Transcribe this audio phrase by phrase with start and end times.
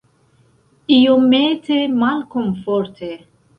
[0.95, 3.15] Iomete malkomforte.